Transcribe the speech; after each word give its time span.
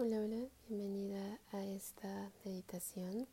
Hola, 0.00 0.20
hola, 0.20 0.46
bienvenida 0.68 1.40
a 1.50 1.64
esta 1.64 2.30
meditación. 2.44 3.26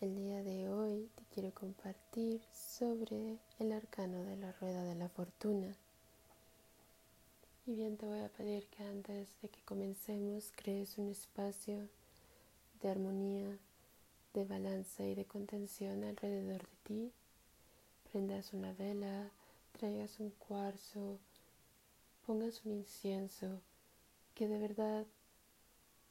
El 0.00 0.16
día 0.16 0.42
de 0.42 0.68
hoy 0.68 1.08
te 1.14 1.22
quiero 1.32 1.54
compartir 1.54 2.40
sobre 2.52 3.38
el 3.60 3.70
arcano 3.70 4.24
de 4.24 4.34
la 4.34 4.50
rueda 4.50 4.82
de 4.82 4.96
la 4.96 5.08
fortuna. 5.08 5.76
Y 7.66 7.76
bien, 7.76 7.96
te 7.96 8.06
voy 8.06 8.18
a 8.18 8.30
pedir 8.30 8.66
que 8.66 8.82
antes 8.82 9.28
de 9.42 9.48
que 9.48 9.60
comencemos 9.62 10.52
crees 10.56 10.98
un 10.98 11.08
espacio 11.08 11.88
de 12.82 12.90
armonía, 12.90 13.56
de 14.34 14.44
balanza 14.44 15.04
y 15.04 15.14
de 15.14 15.24
contención 15.24 16.02
alrededor 16.02 16.62
de 16.62 16.76
ti. 16.82 17.12
Prendas 18.10 18.52
una 18.52 18.72
vela, 18.72 19.30
traigas 19.70 20.18
un 20.18 20.30
cuarzo, 20.30 21.20
pongas 22.26 22.64
un 22.64 22.72
incienso, 22.72 23.60
que 24.34 24.48
de 24.48 24.58
verdad 24.58 25.06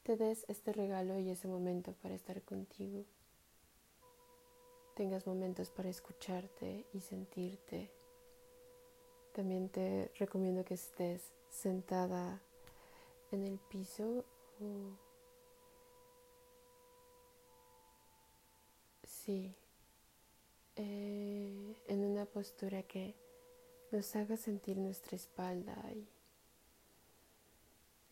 te 0.07 0.15
des 0.15 0.45
este 0.47 0.71
regalo 0.71 1.19
y 1.19 1.29
ese 1.29 1.49
momento 1.49 1.91
para 1.91 2.15
estar 2.15 2.41
contigo. 2.43 3.03
Tengas 4.95 5.27
momentos 5.27 5.69
para 5.69 5.89
escucharte 5.89 6.85
y 6.93 7.01
sentirte. 7.01 7.91
También 9.33 9.67
te 9.67 10.09
recomiendo 10.17 10.63
que 10.63 10.75
estés 10.75 11.33
sentada 11.49 12.41
en 13.33 13.43
el 13.43 13.59
piso 13.59 14.23
o 14.61 14.95
sí, 19.03 19.53
eh, 20.77 21.75
en 21.89 22.05
una 22.05 22.23
postura 22.23 22.81
que 22.83 23.13
nos 23.91 24.15
haga 24.15 24.37
sentir 24.37 24.77
nuestra 24.77 25.17
espalda 25.17 25.75
y 25.93 26.07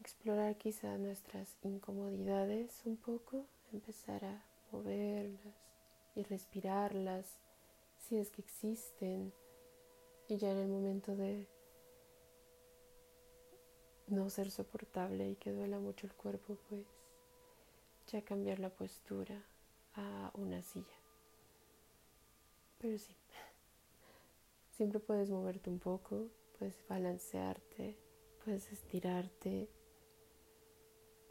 explorar 0.05 0.55
quizá 0.55 1.00
nuestras 1.00 1.58
incomodidades 1.64 2.80
un 2.86 2.95
poco, 2.95 3.48
empezar 3.73 4.23
a 4.23 4.45
moverlas 4.72 5.56
y 6.14 6.22
respirarlas 6.22 7.39
si 7.98 8.20
es 8.20 8.30
que 8.30 8.44
existen 8.44 9.33
y 10.28 10.38
ya 10.38 10.52
en 10.52 10.58
el 10.58 10.67
momento 10.67 11.16
de 11.16 11.48
no 14.06 14.30
ser 14.30 14.52
soportable 14.52 15.28
y 15.28 15.36
que 15.38 15.52
duela 15.52 15.80
mucho 15.80 16.06
el 16.06 16.14
cuerpo, 16.14 16.56
pues 16.70 16.86
ya 18.06 18.22
cambiar 18.22 18.59
la 18.59 18.70
postura 18.70 19.44
a 19.95 20.30
una 20.36 20.61
silla. 20.61 21.00
Pero 22.78 23.00
sí, 23.00 23.16
siempre 24.70 25.00
puedes 25.00 25.31
moverte 25.31 25.72
un 25.72 25.80
poco, 25.80 26.28
puedes 26.59 26.86
balancearte, 26.88 27.98
puedes 28.44 28.72
estirarte 28.72 29.67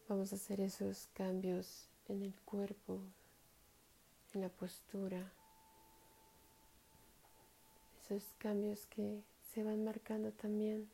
Vamos 0.07 0.33
a 0.33 0.37
hacer 0.37 0.61
esos 0.61 1.09
cambios 1.15 1.89
en 2.09 2.23
el 2.23 2.35
cuerpo, 2.43 3.01
en 4.35 4.43
la 4.43 4.51
postura, 4.51 5.33
esos 8.03 8.35
cambios 8.37 8.85
que 8.85 9.23
se 9.41 9.63
van 9.63 9.83
marcando 9.83 10.31
también 10.31 10.91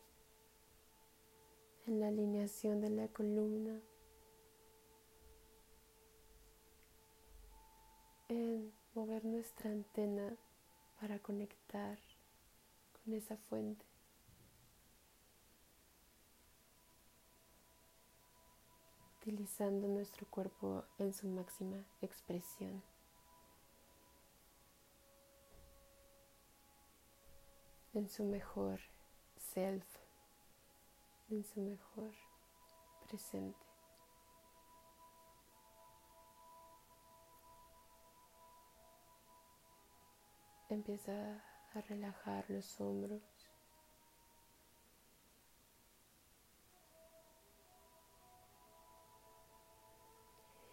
en 1.88 1.98
la 1.98 2.06
alineación 2.06 2.80
de 2.80 2.90
la 2.90 3.08
columna, 3.08 3.80
en 8.28 8.72
mover 8.94 9.24
nuestra 9.24 9.72
antena 9.72 10.36
para 11.00 11.18
conectar 11.18 11.98
con 12.92 13.12
esa 13.14 13.36
fuente. 13.36 13.89
Utilizando 19.30 19.86
nuestro 19.86 20.26
cuerpo 20.26 20.84
en 20.98 21.12
su 21.12 21.28
máxima 21.28 21.84
expresión. 22.02 22.82
En 27.94 28.08
su 28.08 28.24
mejor 28.24 28.80
self, 29.36 29.86
en 31.30 31.44
su 31.44 31.60
mejor 31.60 32.12
presente. 33.06 33.66
Empieza 40.68 41.40
a 41.72 41.80
relajar 41.82 42.50
los 42.50 42.80
hombros. 42.80 43.22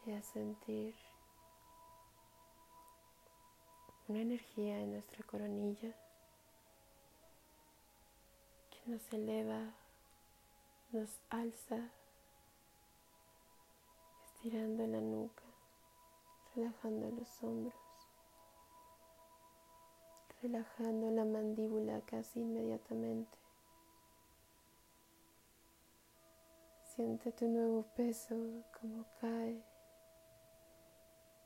Y 0.08 0.14
a 0.14 0.24
sentir 0.24 0.96
una 4.08 4.22
energía 4.22 4.80
en 4.80 4.94
nuestra 4.94 5.22
coronilla 5.26 5.94
que 8.70 8.90
nos 8.90 9.12
eleva, 9.12 9.74
nos 10.94 11.10
alza, 11.30 11.90
estirando 14.28 14.88
la 14.88 15.02
nuca, 15.02 15.44
relajando 16.56 17.12
los 17.12 17.44
hombros, 17.44 17.76
relajando 20.42 21.12
la 21.12 21.26
mandíbula 21.26 22.00
casi 22.06 22.40
inmediatamente. 22.40 23.38
Siente 26.96 27.34
tu 27.34 27.50
nuevo 27.50 27.84
peso 27.94 28.36
como 28.80 29.04
cae 29.20 29.62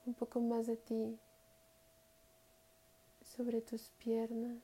un 0.05 0.13
poco 0.13 0.39
más 0.39 0.67
de 0.67 0.77
ti 0.77 1.19
sobre 3.23 3.61
tus 3.61 3.89
piernas, 4.03 4.61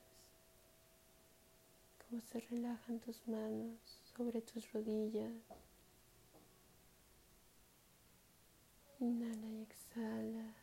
cómo 2.08 2.20
se 2.20 2.40
relajan 2.40 2.98
tus 3.00 3.26
manos 3.28 3.78
sobre 4.16 4.42
tus 4.42 4.72
rodillas. 4.72 5.32
Inhala 9.00 9.46
y 9.46 9.62
exhala. 9.62 10.54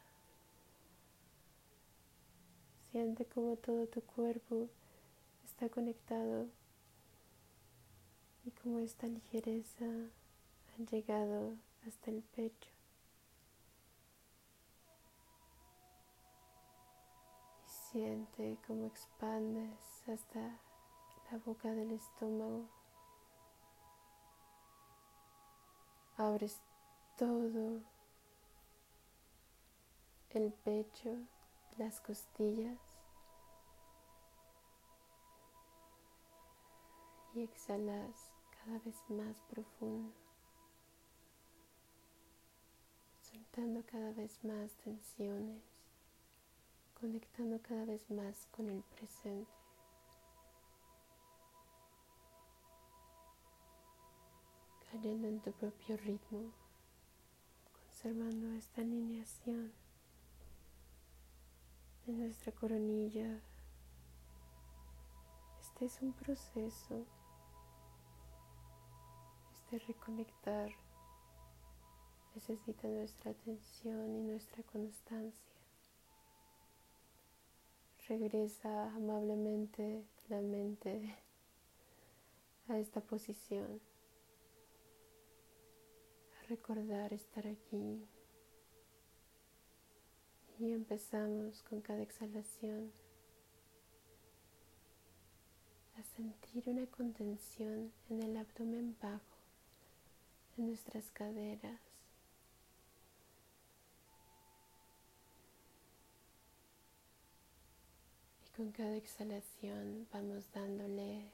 Siente 2.91 3.25
como 3.25 3.55
todo 3.55 3.87
tu 3.87 4.01
cuerpo 4.01 4.69
está 5.45 5.69
conectado 5.69 6.47
y 8.45 8.51
como 8.51 8.79
esta 8.79 9.07
ligereza 9.07 9.85
ha 9.85 10.91
llegado 10.91 11.55
hasta 11.87 12.11
el 12.11 12.21
pecho. 12.23 12.74
Siente 17.95 18.57
cómo 18.67 18.87
expandes 18.87 20.03
hasta 20.09 20.59
la 21.31 21.37
boca 21.45 21.71
del 21.71 21.91
estómago. 21.91 22.67
Abres 26.17 26.59
todo 27.17 27.79
el 30.31 30.51
pecho, 30.65 31.19
las 31.77 32.01
costillas 32.01 32.77
y 37.33 37.43
exhalas 37.43 38.29
cada 38.59 38.77
vez 38.79 39.01
más 39.07 39.41
profundo, 39.43 40.13
soltando 43.21 43.85
cada 43.85 44.11
vez 44.11 44.43
más 44.43 44.73
tensiones 44.83 45.74
conectando 46.99 47.61
cada 47.61 47.85
vez 47.85 48.09
más 48.09 48.47
con 48.51 48.69
el 48.69 48.81
presente. 48.83 49.51
Cayendo 54.91 55.27
en 55.27 55.39
tu 55.41 55.51
propio 55.51 55.97
ritmo, 55.97 56.51
conservando 57.73 58.51
esta 58.53 58.81
alineación 58.81 59.73
de 62.05 62.13
nuestra 62.13 62.51
coronilla. 62.53 63.41
Este 65.59 65.85
es 65.85 66.01
un 66.01 66.13
proceso, 66.13 67.05
este 69.51 69.79
reconectar 69.79 70.69
necesita 72.35 72.87
nuestra 72.87 73.31
atención 73.31 74.15
y 74.15 74.21
nuestra 74.21 74.63
constancia. 74.63 75.54
Regresa 78.07 78.93
amablemente 78.93 80.05
la 80.29 80.39
mente 80.39 81.15
a 82.67 82.77
esta 82.77 83.01
posición, 83.01 83.81
a 86.39 86.47
recordar 86.47 87.13
estar 87.13 87.47
aquí. 87.47 88.07
Y 90.59 90.71
empezamos 90.71 91.63
con 91.63 91.81
cada 91.81 92.03
exhalación 92.03 92.91
a 95.97 96.03
sentir 96.03 96.69
una 96.69 96.85
contención 96.85 97.91
en 98.09 98.21
el 98.21 98.37
abdomen 98.37 98.95
bajo, 99.01 99.37
en 100.57 100.67
nuestras 100.67 101.09
caderas, 101.09 101.81
Con 108.55 108.71
cada 108.71 108.95
exhalación 108.95 110.07
vamos 110.13 110.49
dándole 110.53 111.29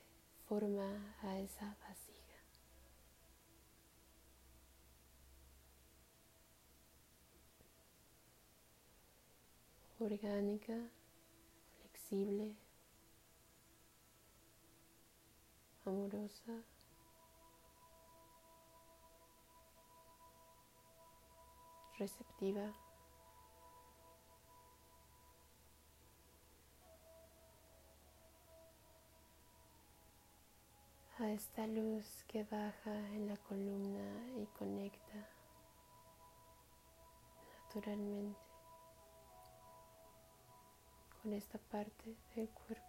forma 0.48 1.16
a 1.22 1.40
esa 1.40 1.78
vasija. 1.88 2.42
Orgánica, 10.00 10.90
flexible, 11.78 12.56
amorosa. 15.86 16.64
receptiva. 22.02 22.74
Esta 31.34 31.66
luz 31.66 32.26
que 32.28 32.44
baja 32.44 32.94
en 33.14 33.28
la 33.28 33.38
columna 33.38 34.28
y 34.38 34.46
conecta 34.48 35.30
naturalmente 37.64 38.38
con 41.22 41.32
esta 41.32 41.58
parte 41.58 42.18
del 42.36 42.50
cuerpo. 42.50 42.86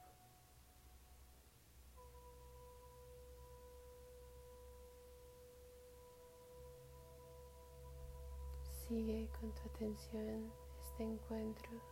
Sigue 8.88 9.28
con 9.38 9.54
tu 9.54 9.60
atención 9.68 10.52
este 10.82 11.04
encuentro 11.04 11.91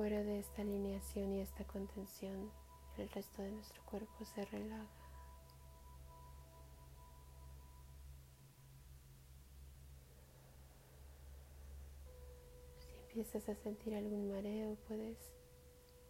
Fuera 0.00 0.22
de 0.22 0.38
esta 0.38 0.62
alineación 0.62 1.34
y 1.34 1.42
esta 1.42 1.62
contención, 1.64 2.50
el 2.96 3.10
resto 3.10 3.42
de 3.42 3.50
nuestro 3.50 3.82
cuerpo 3.84 4.24
se 4.24 4.46
relaja. 4.46 4.88
Si 12.78 12.88
empiezas 13.08 13.46
a 13.50 13.54
sentir 13.54 13.94
algún 13.94 14.32
mareo, 14.32 14.74
puedes 14.88 15.18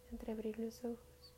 entreabrir 0.09 0.57
los 0.57 0.85
ojos. 0.85 1.35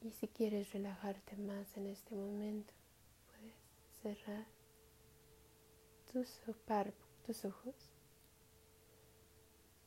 Y 0.00 0.10
si 0.12 0.26
quieres 0.26 0.72
relajarte 0.72 1.36
más 1.36 1.76
en 1.76 1.88
este 1.88 2.14
momento, 2.14 2.72
cerrar 4.02 4.46
tus, 6.12 6.40
tus 7.26 7.44
ojos 7.44 7.74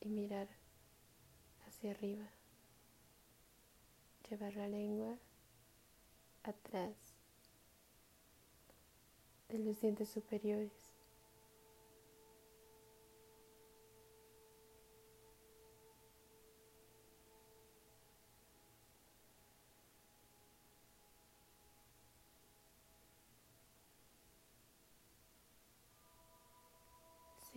y 0.00 0.08
mirar 0.08 0.48
hacia 1.66 1.92
arriba. 1.92 2.28
Llevar 4.28 4.54
la 4.56 4.68
lengua 4.68 5.18
atrás 6.42 7.14
de 9.48 9.58
los 9.58 9.80
dientes 9.80 10.08
superiores. 10.08 10.81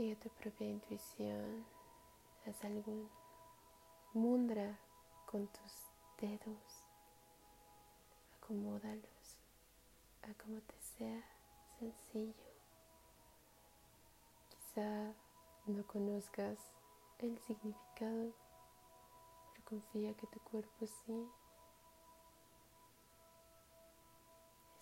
Sigue 0.05 0.17
tu 0.17 0.29
propia 0.29 0.67
intuición. 0.67 1.65
Haz 2.45 2.63
algún 2.63 3.09
mundra 4.13 4.77
con 5.25 5.47
tus 5.47 5.73
dedos. 6.21 6.83
Acomódalos 8.37 9.37
a 10.21 10.31
como 10.35 10.61
te 10.61 10.79
sea 10.79 11.23
sencillo. 11.79 12.53
Quizá 14.51 15.11
no 15.65 15.87
conozcas 15.87 16.59
el 17.17 17.39
significado, 17.39 18.31
pero 19.53 19.65
confía 19.65 20.13
que 20.13 20.27
tu 20.27 20.39
cuerpo 20.41 20.85
sí. 20.85 21.27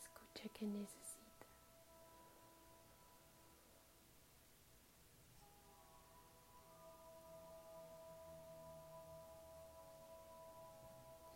Escucha 0.02 0.50
que 0.50 0.66
necesitas. 0.66 1.03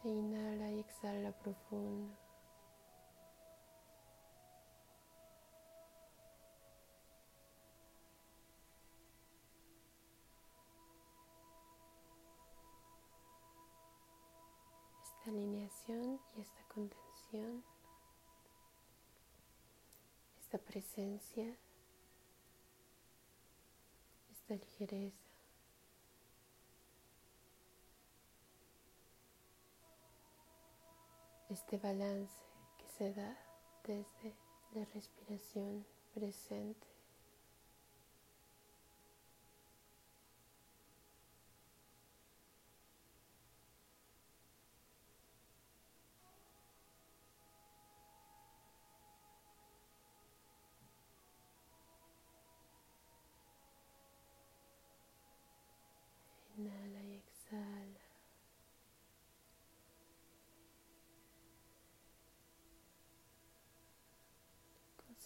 Inhala 0.10 0.72
y 0.72 0.80
exhala 0.80 1.32
profundo. 1.32 2.16
Esta 15.04 15.30
alineación 15.30 16.20
y 16.36 16.42
esta 16.42 16.64
contención, 16.68 17.64
esta 20.40 20.58
presencia, 20.58 21.58
esta 24.32 24.56
ligereza. 24.56 25.27
Este 31.50 31.78
balance 31.78 32.36
que 32.78 32.88
se 32.98 33.14
da 33.14 33.38
desde 33.86 34.36
la 34.74 34.86
respiración 34.94 35.86
presente. 36.14 36.97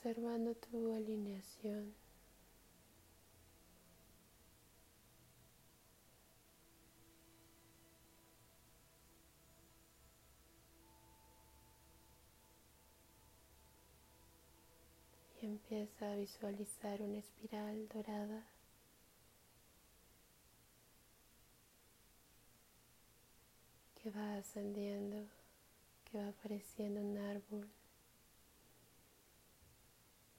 Observando 0.02 0.56
tu 0.56 0.92
alineación. 0.96 1.94
Y 15.40 15.46
empieza 15.46 16.12
a 16.12 16.16
visualizar 16.16 17.00
una 17.04 17.20
espiral 17.20 17.88
dorada 17.90 18.44
que 24.02 24.10
va 24.10 24.38
ascendiendo, 24.38 25.28
que 26.06 26.18
va 26.18 26.30
apareciendo 26.30 27.02
un 27.02 27.18
árbol 27.20 27.70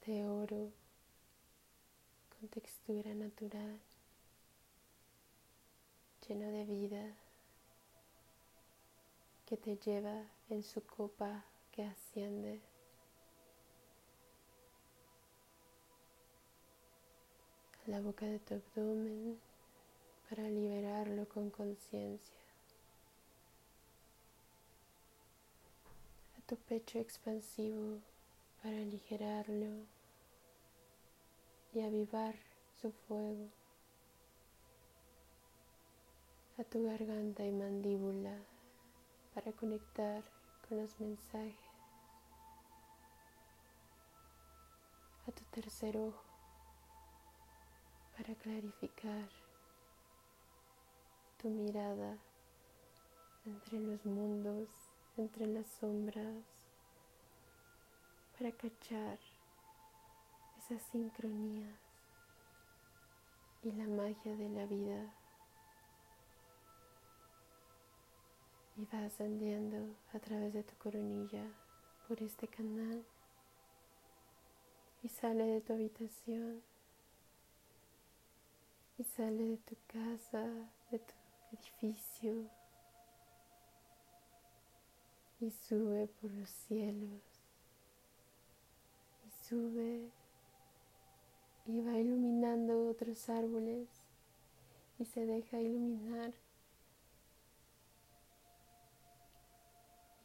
de 0.05 0.25
oro 0.25 0.71
con 2.29 2.49
textura 2.49 3.13
natural, 3.13 3.79
lleno 6.27 6.51
de 6.51 6.65
vida, 6.65 7.15
que 9.45 9.55
te 9.55 9.77
lleva 9.77 10.23
en 10.49 10.63
su 10.63 10.83
copa 10.85 11.45
que 11.71 11.83
asciende. 11.83 12.61
a 17.85 17.89
la 17.91 17.99
boca 17.99 18.25
de 18.25 18.39
tu 18.39 18.53
abdomen 18.53 19.37
para 20.29 20.43
liberarlo 20.43 21.27
con 21.27 21.49
conciencia. 21.49 22.37
A 26.37 26.41
tu 26.47 26.55
pecho 26.55 26.99
expansivo 26.99 27.99
para 28.63 28.77
aligerarlo 28.77 29.85
y 31.73 31.81
avivar 31.81 32.33
su 32.81 32.91
fuego, 32.91 33.49
a 36.57 36.63
tu 36.63 36.85
garganta 36.85 37.45
y 37.45 37.51
mandíbula 37.51 38.37
para 39.35 39.51
conectar 39.51 40.23
con 40.67 40.77
los 40.77 40.97
mensajes, 41.01 41.57
a 45.27 45.31
tu 45.31 45.43
tercer 45.51 45.97
ojo 45.97 46.23
para 48.15 48.33
clarificar 48.35 49.27
tu 51.41 51.49
mirada 51.49 52.17
entre 53.45 53.79
los 53.81 54.05
mundos, 54.05 54.69
entre 55.17 55.47
las 55.47 55.67
sombras, 55.67 56.62
para 58.37 58.51
cachar 58.51 59.19
esas 60.57 60.81
sincronías 60.91 61.79
y 63.63 63.71
la 63.71 63.85
magia 63.85 64.35
de 64.35 64.49
la 64.49 64.65
vida. 64.65 65.13
Y 68.75 68.85
va 68.85 69.05
ascendiendo 69.05 69.95
a 70.13 70.19
través 70.19 70.53
de 70.53 70.63
tu 70.63 70.75
coronilla 70.77 71.45
por 72.07 72.21
este 72.21 72.47
canal 72.47 73.05
y 75.03 75.09
sale 75.09 75.45
de 75.45 75.61
tu 75.61 75.73
habitación 75.73 76.63
y 78.97 79.03
sale 79.03 79.43
de 79.43 79.57
tu 79.57 79.75
casa, 79.87 80.43
de 80.89 80.99
tu 80.99 81.13
edificio 81.51 82.49
y 85.39 85.51
sube 85.51 86.07
por 86.07 86.31
los 86.31 86.49
cielos 86.49 87.32
sube 89.43 90.09
y 91.65 91.81
va 91.81 91.97
iluminando 91.97 92.89
otros 92.89 93.29
árboles 93.29 93.89
y 94.99 95.05
se 95.05 95.25
deja 95.25 95.59
iluminar 95.59 96.33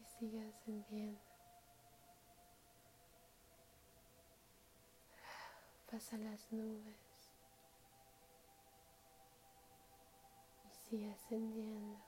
y 0.01 0.05
sigue 0.19 0.41
ascendiendo. 0.49 1.21
Pasa 5.91 6.17
las 6.19 6.53
nubes 6.53 6.97
y 10.65 10.89
sigue 10.89 11.11
ascendiendo. 11.11 11.99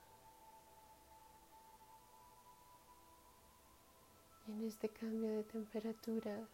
Y 4.47 4.51
en 4.51 4.63
este 4.65 4.89
cambio 4.89 5.31
de 5.31 5.43
temperatura 5.43 6.47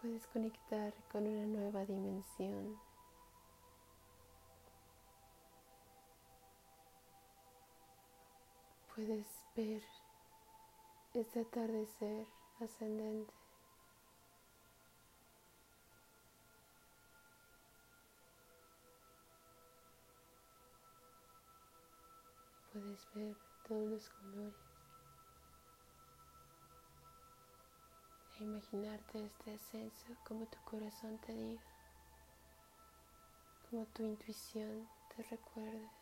puedes 0.00 0.26
conectar 0.28 0.94
con 1.10 1.26
una 1.26 1.46
nueva 1.46 1.84
dimensión. 1.84 2.78
Puedes 8.94 9.26
ver 9.56 9.82
este 11.14 11.40
atardecer 11.40 12.26
ascendente. 12.60 13.32
Puedes 22.72 23.08
ver 23.14 23.36
todos 23.66 23.88
los 23.88 24.10
colores. 24.10 24.67
Imaginarte 28.40 29.24
este 29.24 29.52
ascenso 29.52 30.16
como 30.24 30.46
tu 30.46 30.58
corazón 30.64 31.18
te 31.18 31.32
diga, 31.32 31.62
como 33.70 33.84
tu 33.86 34.02
intuición 34.02 34.88
te 35.14 35.22
recuerde. 35.24 35.97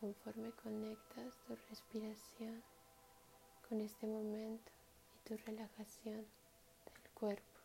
Conforme 0.00 0.50
conectas 0.52 1.36
tu 1.46 1.54
respiración 1.68 2.62
con 3.68 3.80
este 3.82 4.06
momento 4.06 4.72
y 5.14 5.28
tu 5.28 5.36
relajación 5.36 6.26
del 6.86 7.10
cuerpo. 7.12 7.60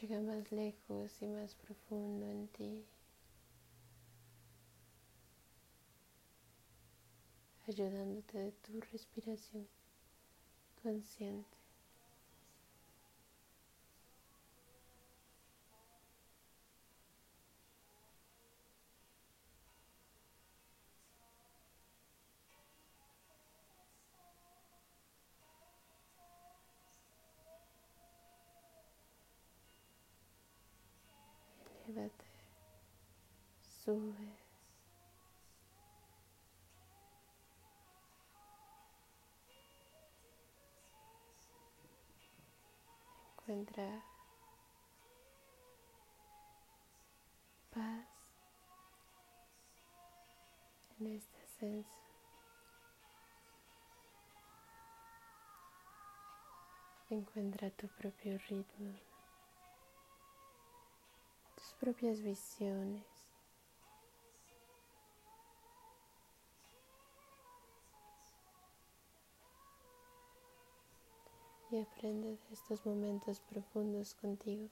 Llega 0.00 0.20
más 0.20 0.52
lejos 0.52 1.20
y 1.22 1.26
más 1.26 1.54
profundo 1.56 2.26
en 2.26 2.46
ti, 2.48 2.86
ayudándote 7.66 8.38
de 8.38 8.52
tu 8.52 8.80
respiración 8.92 9.66
consciente. 10.82 11.63
Subes. 33.84 34.44
Encuentra 43.36 44.02
paz 47.74 48.06
en 50.98 51.06
este 51.08 51.42
ascenso. 51.42 51.90
Encuentra 57.10 57.70
tu 57.70 57.86
propio 57.88 58.38
ritmo, 58.48 58.94
tus 61.54 61.74
propias 61.74 62.22
visiones. 62.22 63.13
Y 71.74 71.80
aprende 71.80 72.28
de 72.28 72.54
estos 72.54 72.86
momentos 72.86 73.40
profundos 73.40 74.14
contigo. 74.14 74.68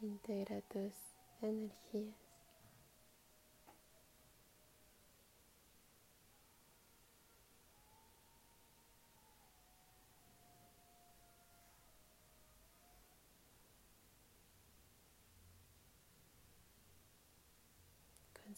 Integra 0.00 0.60
tus 0.60 0.94
energías. 1.42 2.23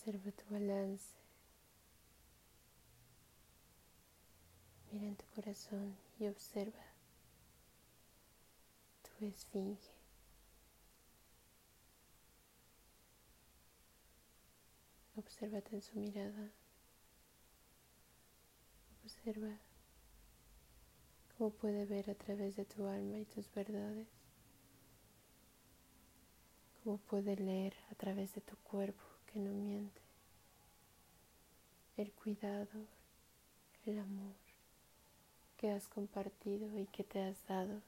Observa 0.07 0.31
tu 0.31 0.45
balance. 0.55 1.17
Mira 4.93 5.07
en 5.09 5.17
tu 5.17 5.27
corazón 5.35 5.97
y 6.21 6.29
observa 6.29 6.85
tu 9.03 9.25
esfinge. 9.25 9.91
Obsérvate 15.17 15.75
en 15.75 15.83
su 15.83 15.99
mirada. 15.99 16.53
Observa 19.03 19.59
cómo 21.37 21.51
puede 21.51 21.85
ver 21.85 22.11
a 22.11 22.15
través 22.15 22.55
de 22.55 22.65
tu 22.65 22.87
alma 22.87 23.19
y 23.19 23.25
tus 23.25 23.53
verdades. 23.53 24.07
Cómo 26.85 26.99
puede 26.99 27.35
leer 27.35 27.75
a 27.91 27.97
través 27.97 28.33
de 28.37 28.41
tu 28.41 28.57
cuerpo 28.59 29.16
no 29.37 29.53
miente. 29.53 30.01
El 31.97 32.13
cuidado, 32.13 32.87
el 33.87 33.99
amor 33.99 34.35
que 35.57 35.71
has 35.71 35.89
compartido 35.89 36.79
y 36.79 36.87
que 36.87 37.05
te 37.05 37.23
has 37.23 37.47
dado. 37.47 37.81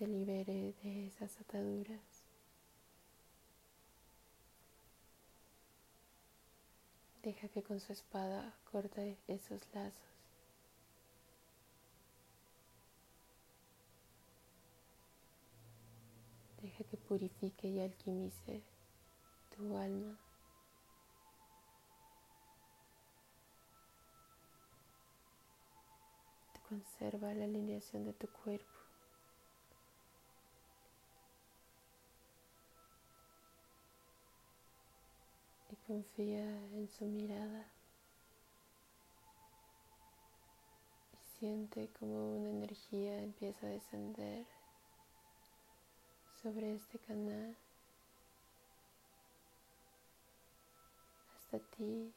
Te 0.00 0.06
libere 0.06 0.72
de 0.82 1.08
esas 1.08 1.38
ataduras. 1.42 2.24
Deja 7.22 7.48
que 7.48 7.62
con 7.62 7.78
su 7.80 7.92
espada 7.92 8.54
corte 8.72 9.18
esos 9.28 9.60
lazos. 9.74 10.00
Deja 16.62 16.82
que 16.84 16.96
purifique 16.96 17.68
y 17.68 17.80
alquimice 17.80 18.62
tu 19.54 19.76
alma. 19.76 20.18
Conserva 26.70 27.34
la 27.34 27.44
alineación 27.44 28.06
de 28.06 28.14
tu 28.14 28.28
cuerpo. 28.28 28.79
Confía 35.90 36.44
en 36.72 36.88
su 36.88 37.04
mirada. 37.04 37.66
Y 41.12 41.38
siente 41.40 41.88
como 41.98 42.36
una 42.36 42.48
energía 42.48 43.20
empieza 43.20 43.66
a 43.66 43.70
descender 43.70 44.46
sobre 46.40 46.76
este 46.76 47.00
canal 47.00 47.56
hasta 51.34 51.58
ti 51.58 52.12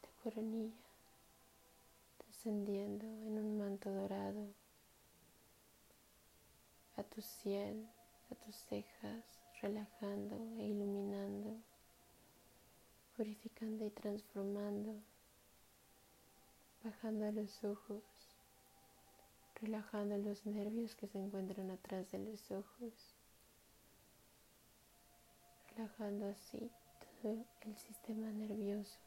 de 0.00 0.08
coronilla, 0.22 0.88
descendiendo 2.26 3.04
en 3.04 3.38
un 3.38 3.58
manto 3.58 3.90
dorado 3.90 4.54
a 6.96 7.02
tu 7.02 7.20
sien, 7.20 7.90
a 8.30 8.34
tus 8.36 8.56
cejas, 8.56 9.22
relajando 9.60 10.34
e 10.56 10.68
iluminando, 10.68 11.58
purificando 13.18 13.84
y 13.84 13.90
transformando, 13.90 14.94
bajando 16.82 17.30
los 17.32 17.64
ojos, 17.64 18.02
relajando 19.60 20.16
los 20.16 20.46
nervios 20.46 20.94
que 20.94 21.08
se 21.08 21.18
encuentran 21.18 21.70
atrás 21.70 22.10
de 22.12 22.20
los 22.20 22.50
ojos 22.52 23.18
relajando 25.78 26.28
así 26.28 26.70
todo 27.22 27.44
el 27.62 27.76
sistema 27.76 28.30
nervioso. 28.32 28.98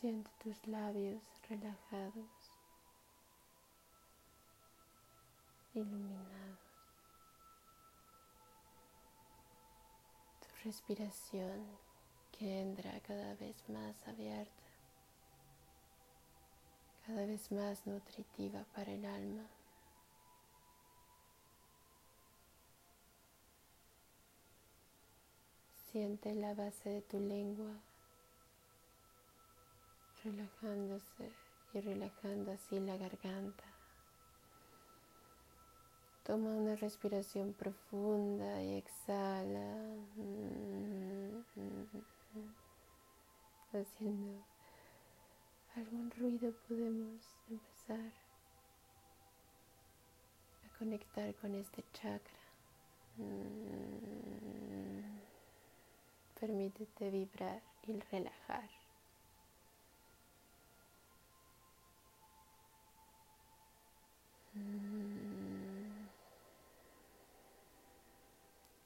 Siente 0.00 0.30
tus 0.42 0.66
labios 0.66 1.22
relajados, 1.48 2.39
iluminados. 5.80 6.58
Tu 10.40 10.64
respiración 10.64 11.66
que 12.32 12.60
entra 12.60 13.00
cada 13.00 13.34
vez 13.34 13.56
más 13.68 14.06
abierta 14.06 14.60
cada 17.10 17.26
vez 17.26 17.50
más 17.50 17.86
nutritiva 17.86 18.64
para 18.72 18.92
el 18.92 19.04
alma. 19.04 19.42
Siente 25.90 26.34
la 26.36 26.54
base 26.54 26.88
de 26.88 27.02
tu 27.02 27.18
lengua 27.18 27.72
relajándose 30.22 31.32
y 31.74 31.80
relajando 31.80 32.52
así 32.52 32.78
la 32.78 32.96
garganta. 32.96 33.69
Toma 36.22 36.50
una 36.50 36.76
respiración 36.76 37.54
profunda 37.54 38.62
y 38.62 38.74
exhala, 38.74 39.76
haciendo 43.72 44.44
algún 45.76 46.10
ruido 46.10 46.52
podemos 46.68 47.22
empezar 47.48 48.12
a 50.64 50.78
conectar 50.78 51.34
con 51.36 51.54
este 51.54 51.84
chakra. 51.92 52.40
Mm. 53.16 54.00
Permítete 56.38 57.10
vibrar 57.10 57.62
y 57.86 58.00
relajar. 58.10 58.68
Mm. 64.54 65.19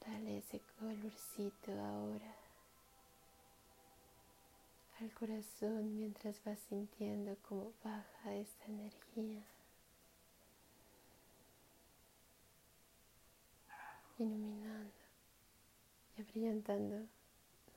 Dale 0.06 0.38
ese 0.38 0.60
colorcito 0.78 1.72
ahora 1.72 2.34
al 5.00 5.10
corazón 5.12 5.96
mientras 5.96 6.42
vas 6.44 6.58
sintiendo 6.68 7.36
cómo 7.48 7.72
baja 7.82 8.34
esta 8.34 8.64
energía. 8.66 9.42
Iluminando 14.18 14.92
y 16.16 16.20
abrillantando 16.20 17.06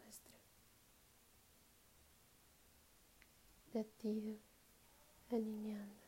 nuestro 0.04 0.34
latido, 3.74 4.38
alineando. 5.32 6.07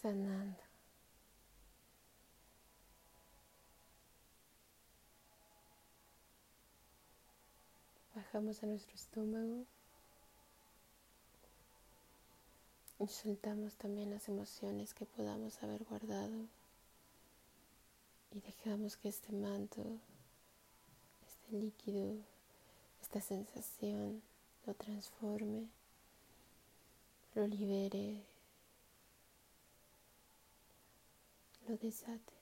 Sanando. 0.00 0.56
Bajamos 8.14 8.62
a 8.62 8.66
nuestro 8.66 8.94
estómago 8.94 9.66
y 12.98 13.08
soltamos 13.08 13.76
también 13.76 14.10
las 14.10 14.28
emociones 14.28 14.94
que 14.94 15.06
podamos 15.06 15.62
haber 15.62 15.84
guardado 15.84 16.46
y 18.32 18.40
dejamos 18.40 18.96
que 18.96 19.08
este 19.08 19.32
manto, 19.32 19.98
este 21.26 21.52
líquido, 21.52 22.16
esta 23.02 23.20
sensación 23.20 24.22
lo 24.66 24.74
transforme, 24.74 25.68
lo 27.34 27.46
libere 27.46 28.22
lo 31.68 31.76
desate. 31.76 32.40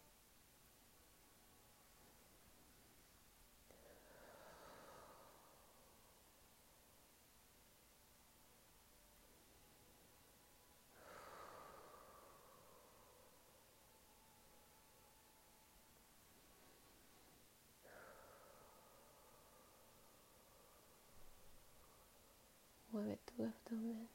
Mueve 22.91 23.19
tu 23.27 23.45
abdomen 23.45 24.09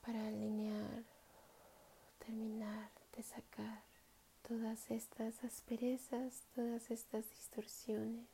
para 0.00 0.26
alinear 0.28 1.04
terminar 2.20 2.90
de 3.16 3.22
sacar 3.22 3.82
todas 4.68 4.90
estas 4.90 5.44
asperezas, 5.44 6.42
todas 6.54 6.90
estas 6.90 7.26
distorsiones. 7.30 8.28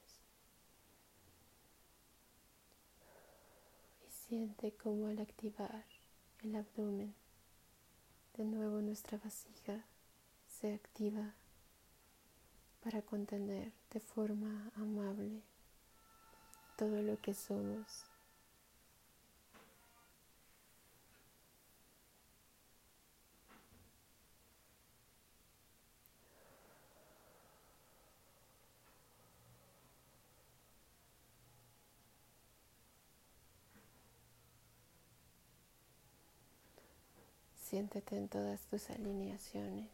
Y 4.05 4.11
siente 4.11 4.73
como 4.73 5.07
al 5.07 5.21
activar 5.21 5.85
el 6.43 6.57
abdomen, 6.57 7.15
de 8.37 8.45
nuevo 8.47 8.81
nuestra 8.81 9.17
vasija 9.19 9.85
se 10.49 10.75
activa 10.75 11.35
para 12.83 13.01
contener 13.03 13.71
de 13.93 14.01
forma 14.01 14.73
amable 14.75 15.41
todo 16.77 17.01
lo 17.01 17.17
que 17.21 17.33
somos 17.33 18.07
siéntete 37.75 38.17
en 38.17 38.29
todas 38.29 38.61
tus 38.67 38.89
alineaciones 38.91 39.91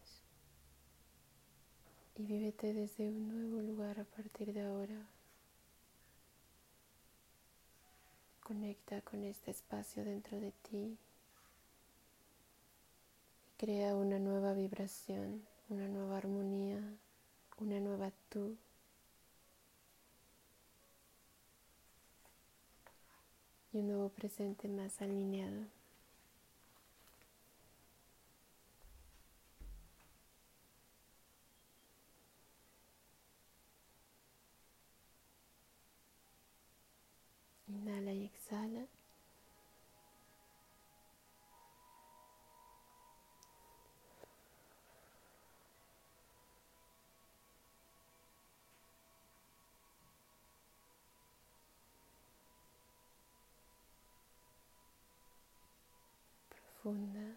y 2.14 2.27
vívete 2.27 2.75
desde 2.75 3.09
un 3.09 3.27
nuevo 3.27 3.62
lugar 3.62 3.99
a 3.99 4.05
partir 4.05 4.53
de 4.53 4.61
ahora. 4.61 5.07
Conecta 8.43 9.01
con 9.01 9.25
este 9.25 9.53
espacio 9.53 10.05
dentro 10.05 10.38
de 10.38 10.53
ti 10.53 10.99
y 13.47 13.57
crea 13.57 13.97
una 13.97 14.19
nueva 14.19 14.53
vibración, 14.53 15.43
una 15.71 15.88
nueva 15.88 16.19
armonía, 16.19 16.83
una 17.61 17.81
nueva 17.81 18.12
tú. 18.29 18.59
Y 23.73 23.79
un 23.79 23.87
nuevo 23.87 24.11
presente 24.11 24.69
más 24.69 25.01
alineado. 25.01 25.80
Inhala 37.70 38.12
y 38.12 38.24
exhala. 38.24 38.85
Profunda. 56.83 57.37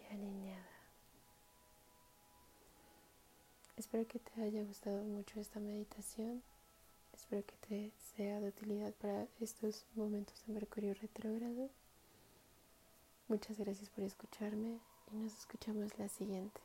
Y 0.00 0.06
alineada. 0.06 0.64
Espero 3.94 4.08
que 4.08 4.18
te 4.18 4.42
haya 4.42 4.64
gustado 4.64 5.04
mucho 5.04 5.38
esta 5.38 5.60
meditación. 5.60 6.42
Espero 7.14 7.44
que 7.46 7.54
te 7.68 7.92
sea 8.16 8.40
de 8.40 8.48
utilidad 8.48 8.92
para 8.94 9.28
estos 9.40 9.86
momentos 9.94 10.34
de 10.44 10.52
Mercurio 10.52 10.94
retrógrado. 11.00 11.70
Muchas 13.28 13.56
gracias 13.56 13.88
por 13.90 14.02
escucharme 14.02 14.80
y 15.12 15.16
nos 15.16 15.38
escuchamos 15.38 15.96
la 15.96 16.08
siguiente. 16.08 16.60